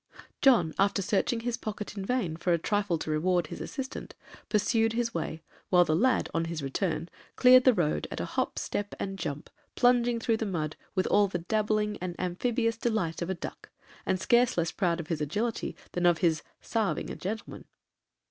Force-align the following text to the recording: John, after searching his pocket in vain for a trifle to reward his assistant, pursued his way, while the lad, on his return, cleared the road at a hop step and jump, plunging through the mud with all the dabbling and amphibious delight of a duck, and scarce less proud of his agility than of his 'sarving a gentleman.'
John, 0.41 0.73
after 0.79 1.03
searching 1.03 1.41
his 1.41 1.57
pocket 1.57 1.95
in 1.95 2.03
vain 2.03 2.35
for 2.35 2.51
a 2.53 2.57
trifle 2.57 2.97
to 2.97 3.11
reward 3.11 3.45
his 3.45 3.61
assistant, 3.61 4.15
pursued 4.49 4.93
his 4.93 5.13
way, 5.13 5.43
while 5.69 5.85
the 5.85 5.95
lad, 5.95 6.27
on 6.33 6.45
his 6.45 6.63
return, 6.63 7.07
cleared 7.35 7.65
the 7.65 7.73
road 7.75 8.07
at 8.09 8.19
a 8.19 8.25
hop 8.25 8.57
step 8.57 8.95
and 8.99 9.19
jump, 9.19 9.47
plunging 9.75 10.19
through 10.19 10.37
the 10.37 10.45
mud 10.47 10.75
with 10.95 11.05
all 11.05 11.27
the 11.27 11.37
dabbling 11.37 11.99
and 12.01 12.19
amphibious 12.19 12.77
delight 12.77 13.21
of 13.21 13.29
a 13.29 13.35
duck, 13.35 13.69
and 14.03 14.19
scarce 14.19 14.57
less 14.57 14.71
proud 14.71 14.99
of 14.99 15.05
his 15.09 15.21
agility 15.21 15.75
than 15.91 16.07
of 16.07 16.17
his 16.17 16.41
'sarving 16.63 17.11
a 17.11 17.15
gentleman.' 17.15 17.65